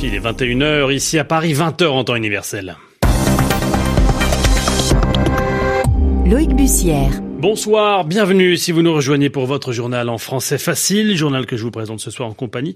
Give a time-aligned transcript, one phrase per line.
[0.00, 2.76] RFI, il est 21h, ici à Paris, 20h en temps universel.
[6.26, 7.10] Loïc Bussière.
[7.38, 11.64] Bonsoir, bienvenue si vous nous rejoignez pour votre journal en français facile, journal que je
[11.64, 12.74] vous présente ce soir en compagnie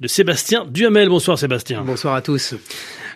[0.00, 1.08] de Sébastien Duhamel.
[1.08, 1.82] Bonsoir Sébastien.
[1.82, 2.54] Bonsoir à tous.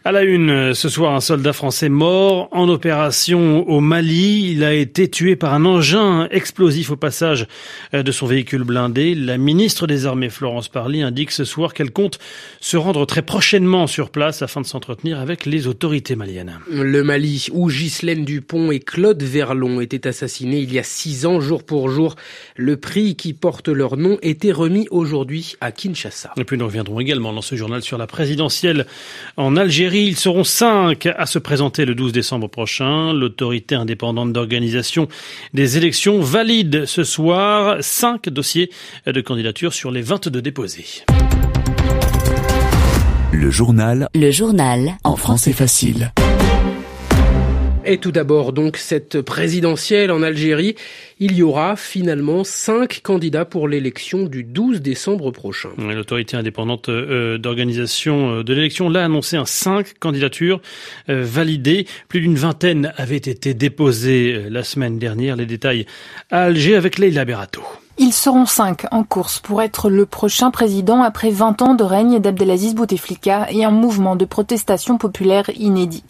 [0.04, 4.52] À la une, euh, ce soir, un soldat français mort en opération au Mali.
[4.52, 7.48] Il a été tué par un engin explosif au passage
[7.94, 9.16] euh, de son véhicule blindé.
[9.16, 12.20] La ministre des Armées, Florence Parly, indique ce soir qu'elle compte
[12.60, 16.58] se rendre très prochainement sur place afin de s'entretenir avec les autorités maliennes.
[16.70, 21.40] Le Mali, où Ghislaine Dupont et Claude Verlon étaient assassinés il y a six ans,
[21.40, 22.14] jour pour jour.
[22.54, 26.34] Le prix qui porte leur nom était remis aujourd'hui à Kinshasa.
[26.36, 28.86] Et puis nous reviendrons également dans ce journal sur la présidentielle
[29.36, 33.12] en Algérie ils seront cinq à se présenter le 12 décembre prochain.
[33.12, 35.08] L'autorité indépendante d'organisation
[35.54, 38.70] des élections valide ce soir cinq dossiers
[39.06, 41.04] de candidature sur les 22 déposés.
[43.32, 44.08] Le journal.
[44.14, 44.96] Le journal.
[45.04, 46.12] En français facile.
[47.84, 50.74] Et tout d'abord, donc, cette présidentielle en Algérie,
[51.20, 55.70] il y aura finalement cinq candidats pour l'élection du 12 décembre prochain.
[55.78, 60.60] L'autorité indépendante euh, d'organisation euh, de l'élection l'a annoncé un cinq candidatures
[61.08, 61.86] euh, validées.
[62.08, 65.36] Plus d'une vingtaine avaient été déposées la semaine dernière.
[65.36, 65.86] Les détails
[66.30, 67.62] à Alger avec Leila Berato.
[68.00, 72.20] Ils seront cinq en course pour être le prochain président après 20 ans de règne
[72.20, 76.04] d'Abdelaziz Bouteflika et un mouvement de protestation populaire inédit.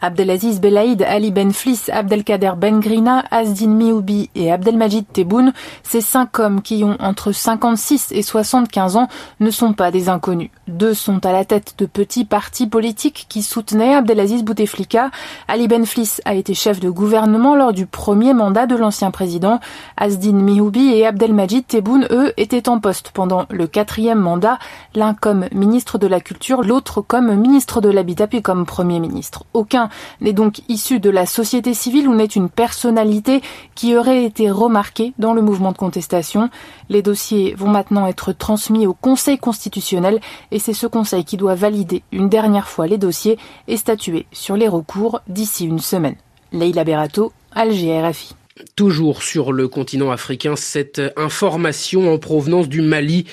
[0.00, 6.38] Abdelaziz Belaïd, Ali Ben Flis, Abdelkader Ben Grina, Azdin Mioubi et Abdelmajid Tebboune, ces cinq
[6.38, 9.08] hommes qui ont entre 56 et 75 ans,
[9.40, 10.50] ne sont pas des inconnus.
[10.66, 15.10] Deux sont à la tête de petits partis politiques qui soutenaient Abdelaziz Bouteflika.
[15.48, 19.60] Ali Ben Flis a été chef de gouvernement lors du premier mandat de l'ancien président.
[19.98, 24.58] Azdin Mioubi et Abdel Majid Tebboune, eux, étaient en poste pendant le quatrième mandat,
[24.94, 29.44] l'un comme ministre de la Culture, l'autre comme ministre de l'Habitat puis comme Premier ministre.
[29.52, 29.88] Aucun
[30.20, 33.42] n'est donc issu de la société civile ou n'est une personnalité
[33.74, 36.50] qui aurait été remarquée dans le mouvement de contestation.
[36.88, 40.20] Les dossiers vont maintenant être transmis au Conseil constitutionnel
[40.50, 44.56] et c'est ce Conseil qui doit valider une dernière fois les dossiers et statuer sur
[44.56, 46.16] les recours d'ici une semaine.
[46.52, 48.34] Leïla Berato, Alger RFI.
[48.76, 53.26] Toujours sur le continent africain, cette information en provenance du Mali.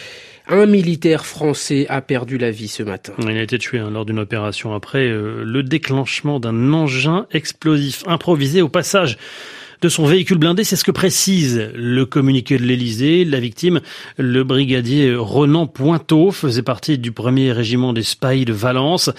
[0.47, 3.13] Un militaire français a perdu la vie ce matin.
[3.19, 8.03] Il a été tué hein, lors d'une opération après euh, le déclenchement d'un engin explosif
[8.07, 9.19] improvisé au passage
[9.81, 10.63] de son véhicule blindé.
[10.63, 13.25] C'est ce que précise le communiqué de l'Elysée.
[13.25, 13.81] La victime,
[14.17, 19.09] le brigadier Renan Pointeau, faisait partie du premier régiment des Spahis de Valence.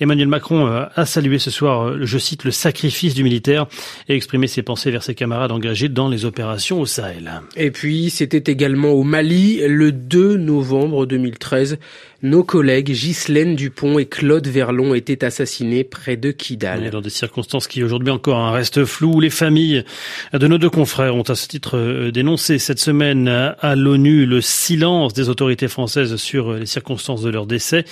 [0.00, 3.66] Emmanuel Macron euh, a salué ce soir, euh, je cite, le sacrifice du militaire
[4.08, 7.42] et exprimé ses pensées vers ses camarades engagés dans les opérations au Sahel.
[7.56, 11.78] Et puis, c'était également au Mali le 2 novembre 2013.
[12.24, 16.88] Nos collègues Ghislaine Dupont et Claude Verlon étaient assassinés près de Kidal.
[16.90, 19.84] dans des circonstances qui aujourd'hui encore restent floues, les familles
[20.32, 24.40] de nos deux confrères ont à ce titre euh, dénoncé cette semaine à l'ONU le
[24.40, 27.84] silence des autorités françaises sur les circonstances de leur décès,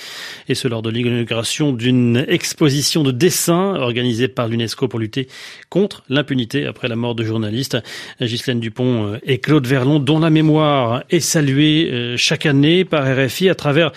[0.47, 5.27] et ce lors de l'inauguration d'une exposition de dessins organisée par l'UNESCO pour lutter
[5.69, 7.77] contre l'impunité après la mort de journalistes.
[8.21, 13.49] Ghislaine Dupont et Claude Verlon, dont la mémoire est saluée euh, chaque année par RFI
[13.49, 13.91] à travers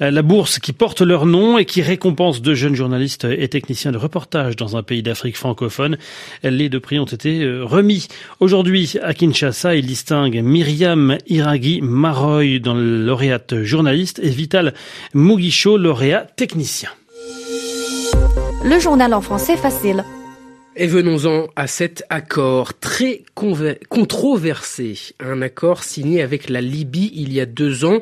[0.00, 3.92] euh, la bourse qui porte leur nom et qui récompense de jeunes journalistes et techniciens
[3.92, 5.98] de reportage dans un pays d'Afrique francophone.
[6.42, 8.08] Les deux prix ont été euh, remis.
[8.40, 14.74] Aujourd'hui, à Kinshasa, il distingue Myriam Iragi Maroy dans le lauréate journaliste et Vital
[15.14, 16.90] Mugicho, lauréat technicien.
[18.64, 20.04] Le journal en français facile.
[20.80, 27.40] Et venons-en à cet accord très controversé, un accord signé avec la Libye il y
[27.40, 28.00] a deux ans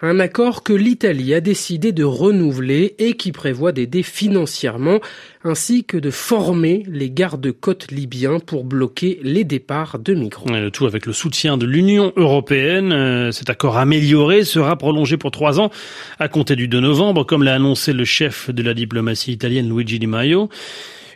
[0.00, 5.00] un accord que l'Italie a décidé de renouveler et qui prévoit d'aider financièrement
[5.44, 10.50] ainsi que de former les gardes-côtes libyens pour bloquer les départs de migrants.
[10.50, 12.92] Le tout avec le soutien de l'Union européenne.
[12.92, 15.70] Euh, cet accord amélioré sera prolongé pour trois ans
[16.18, 19.98] à compter du 2 novembre, comme l'a annoncé le chef de la diplomatie italienne Luigi
[19.98, 20.48] Di Maio.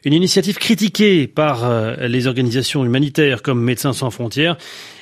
[0.04, 4.56] Une initiative critiquée par euh, les organisations humanitaires comme Médecins sans frontières.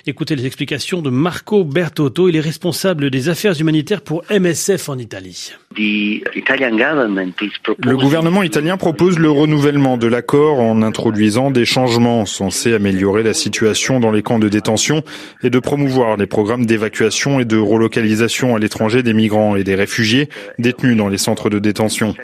[0.08, 4.98] Écoutez les explications de Marco Bertotto, il est responsable des affaires humanitaires pour MSF en
[4.98, 5.52] Italie.
[5.76, 13.34] Le gouvernement italien propose le renouvellement de l'accord en introduisant des changements censés améliorer la
[13.34, 15.02] situation dans les camps de détention
[15.42, 19.74] et de promouvoir les programmes d'évacuation et de relocalisation à l'étranger des migrants et des
[19.74, 20.28] réfugiés
[20.60, 22.14] détenus dans les centres de détention.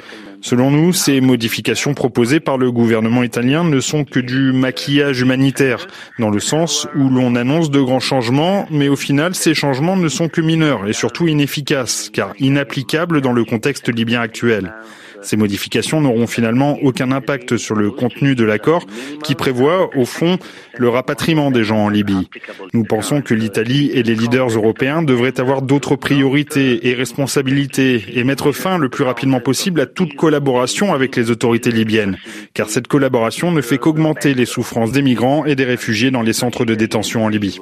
[0.45, 5.87] Selon nous, ces modifications proposées par le gouvernement italien ne sont que du maquillage humanitaire,
[6.19, 10.09] dans le sens où l'on annonce de grands changements, mais au final, ces changements ne
[10.09, 14.75] sont que mineurs et surtout inefficaces, car inapplicables dans le contexte libyen actuel.
[15.23, 18.87] Ces modifications n'auront finalement aucun impact sur le contenu de l'accord
[19.23, 20.39] qui prévoit, au fond,
[20.77, 22.29] le rapatriement des gens en Libye.
[22.73, 28.25] Nous pensons que l'Italie et les leaders européens devraient avoir d'autres priorités et responsabilités et
[28.25, 32.17] mettre fin le plus rapidement possible à toute collaboration avec les autorités libyennes,
[32.55, 36.33] car cette collaboration ne fait qu'augmenter les souffrances des migrants et des réfugiés dans les
[36.33, 37.61] centres de détention en Libye.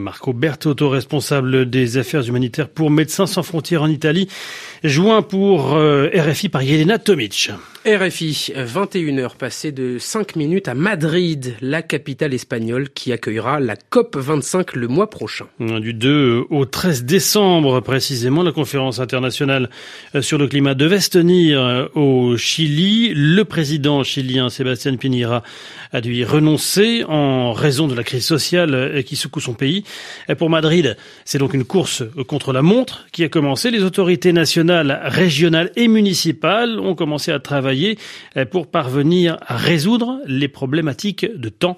[0.00, 0.34] Marco
[0.88, 4.28] responsable des affaires humanitaires pour Médecins sans frontières en Italie,
[4.84, 7.50] joint pour euh, RFI par Yelena Tomic.
[7.86, 14.16] RFI, 21h passées de 5 minutes à Madrid, la capitale espagnole qui accueillera la COP
[14.16, 15.46] 25 le mois prochain.
[15.60, 19.70] Du 2 au 13 décembre précisément, la conférence internationale
[20.20, 23.12] sur le climat devait se tenir au Chili.
[23.14, 25.44] Le président chilien Sébastien Pinera
[25.92, 29.84] a dû y renoncer en raison de la crise sociale qui secoue son pays.
[30.38, 33.70] Pour Madrid, c'est donc une course contre la montre qui a commencé.
[33.70, 37.98] Les autorités nationales, régionales et municipales ont commencé à travailler
[38.50, 41.76] pour parvenir à résoudre les problématiques de temps.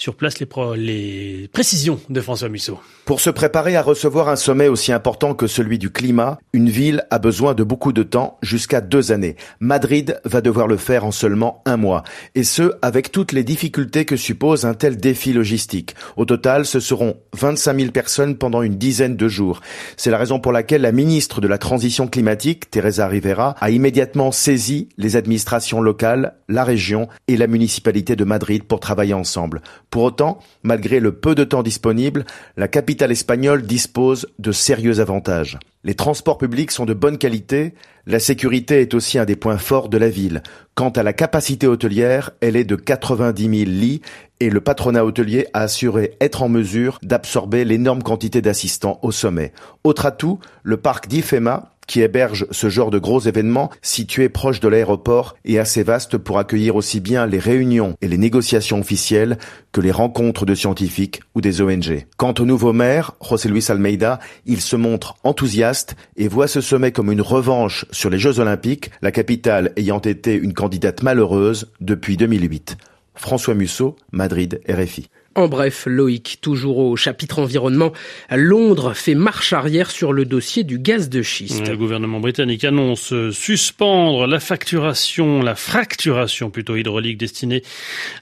[0.00, 0.48] Sur place, les,
[0.78, 2.80] les précisions de François Musso.
[3.04, 7.04] Pour se préparer à recevoir un sommet aussi important que celui du climat, une ville
[7.10, 9.36] a besoin de beaucoup de temps, jusqu'à deux années.
[9.58, 12.02] Madrid va devoir le faire en seulement un mois.
[12.34, 15.94] Et ce, avec toutes les difficultés que suppose un tel défi logistique.
[16.16, 19.60] Au total, ce seront 25 000 personnes pendant une dizaine de jours.
[19.98, 24.32] C'est la raison pour laquelle la ministre de la Transition climatique, Teresa Rivera, a immédiatement
[24.32, 29.60] saisi les administrations locales, la région et la municipalité de Madrid pour travailler ensemble.
[29.90, 32.24] Pour autant, malgré le peu de temps disponible,
[32.56, 35.58] la capitale espagnole dispose de sérieux avantages.
[35.82, 37.74] Les transports publics sont de bonne qualité,
[38.06, 40.42] la sécurité est aussi un des points forts de la ville.
[40.76, 44.00] Quant à la capacité hôtelière, elle est de 90 000 lits
[44.38, 49.52] et le patronat hôtelier a assuré être en mesure d'absorber l'énorme quantité d'assistants au sommet.
[49.82, 54.68] Autre atout, le parc d'Ifema, qui héberge ce genre de gros événements situé proche de
[54.68, 59.38] l'aéroport et assez vaste pour accueillir aussi bien les réunions et les négociations officielles
[59.72, 62.06] que les rencontres de scientifiques ou des ONG.
[62.16, 66.92] Quant au nouveau maire, José Luis Almeida, il se montre enthousiaste et voit ce sommet
[66.92, 72.16] comme une revanche sur les Jeux Olympiques, la capitale ayant été une candidate malheureuse depuis
[72.16, 72.76] 2008.
[73.16, 75.08] François Musso, Madrid, RFI.
[75.36, 77.92] En bref, Loïc, toujours au chapitre environnement,
[78.32, 81.68] Londres fait marche arrière sur le dossier du gaz de schiste.
[81.68, 87.62] Le gouvernement britannique annonce suspendre la facturation, la fracturation plutôt hydraulique destinée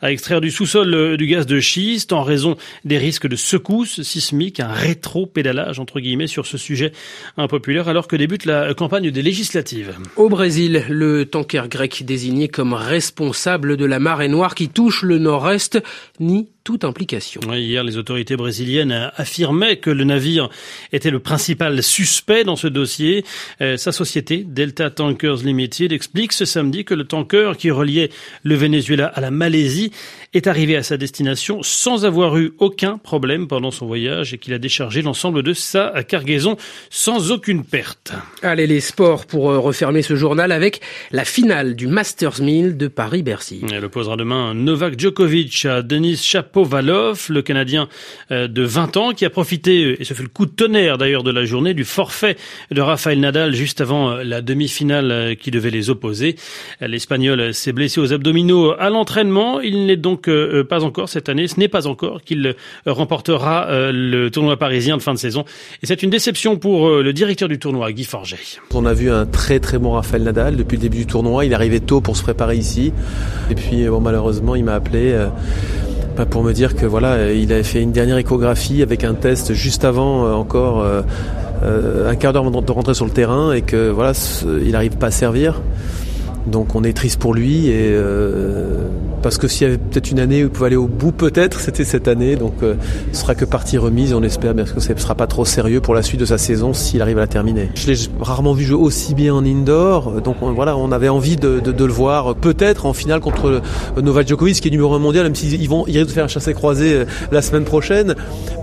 [0.02, 4.02] à extraire du sous-sol euh, du gaz de schiste en raison des risques de secousses
[4.02, 6.93] sismiques, un rétro-pédalage entre guillemets sur ce sujet
[7.38, 9.96] impopulaire alors que débute la campagne des législatives.
[10.16, 15.16] Au Brésil, le tanker grec désigné comme responsable de la marée noire qui touche le
[15.16, 15.82] nord-est
[16.20, 17.41] nie toute implication.
[17.55, 20.50] hier, les autorités brésiliennes affirmaient que le navire
[20.93, 23.25] était le principal suspect dans ce dossier.
[23.62, 28.11] Euh, sa société, Delta Tankers Limited, explique ce samedi que le tanker qui reliait
[28.43, 29.93] le Venezuela à la Malaisie
[30.35, 34.53] est arrivé à sa destination sans avoir eu aucun problème pendant son voyage et qu'il
[34.53, 36.59] a déchargé l'ensemble de sa cargaison
[36.91, 38.12] sans aucune perte.
[38.43, 40.82] Allez, les sports pour euh, refermer ce journal avec
[41.12, 43.62] la finale du Masters 1000 de Paris-Bercy.
[43.73, 47.88] Elle opposera demain Novak Djokovic à Denis Chapeau Valov, le Canadien
[48.31, 51.22] euh, de 20 ans, qui a profité, et ce fut le coup de tonnerre d'ailleurs
[51.22, 52.36] de la journée, du forfait
[52.70, 56.36] de Rafael Nadal juste avant euh, la demi-finale euh, qui devait les opposer.
[56.81, 59.60] L'Espagnol s'est blessé aux abdominaux à l'entraînement.
[59.60, 60.31] Il n'est donc
[60.69, 62.55] pas encore cette année, ce n'est pas encore qu'il
[62.86, 65.44] remportera le tournoi parisien de fin de saison.
[65.82, 68.36] Et c'est une déception pour le directeur du tournoi, Guy Forget.
[68.74, 71.44] On a vu un très très bon Rafael Nadal depuis le début du tournoi.
[71.44, 72.93] Il arrivé tôt pour se préparer ici.
[73.50, 75.15] Et puis bon, malheureusement, il m'a appelé
[76.27, 79.84] pour me dire que voilà, il avait fait une dernière échographie avec un test juste
[79.84, 81.03] avant euh, encore euh,
[81.63, 84.13] euh, un quart d'heure de rentrer sur le terrain et que voilà,
[84.65, 85.60] il n'arrive pas à servir.
[86.48, 87.94] Donc on est triste pour lui et
[89.22, 91.60] parce que s'il y avait peut-être une année où il pouvait aller au bout, peut-être,
[91.60, 92.36] c'était cette année.
[92.36, 92.74] Donc euh,
[93.12, 95.81] ce sera que partie remise on espère bien que ce ne sera pas trop sérieux
[95.81, 97.70] pour la suite de sa saison s'il arrive à la terminer.
[97.74, 100.20] Je l'ai rarement vu jouer aussi bien en indoor.
[100.22, 103.62] Donc voilà, on avait envie de, le voir peut-être en finale contre
[104.00, 106.28] Novak Djokovic qui est numéro 1 mondial, même s'ils vont ils risquent de faire un
[106.28, 108.14] chassé croisé euh, la semaine prochaine.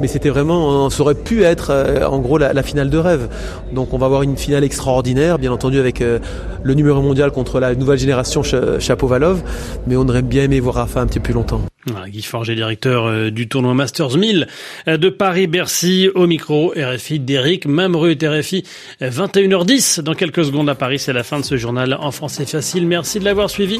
[0.01, 3.27] Mais c'était vraiment, ça aurait pu être euh, en gros la, finale de rêve.
[3.73, 7.59] Donc on va avoir une finale extraordinaire, bien entendu avec le numéro 1 mondial contre
[7.59, 8.43] la nouvelle génération
[8.79, 9.41] Chapeau Valov.
[9.87, 11.61] Mais on aurait bien aimé voir Rafa un petit peu plus longtemps.
[12.07, 14.47] Guy Forger, directeur euh, du tournoi Masters 1000
[14.87, 18.63] euh, de Paris-Bercy, au micro RFI d'Éric Mamrut, RFI
[19.01, 20.01] 21h10.
[20.01, 22.87] Dans quelques secondes à Paris, c'est la fin de ce journal en français facile.
[22.87, 23.79] Merci de l'avoir suivi.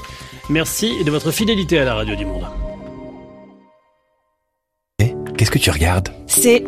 [0.50, 2.44] Merci de votre fidélité à la radio du monde.
[5.38, 6.10] Qu'est-ce que tu regardes?
[6.28, 6.64] C'est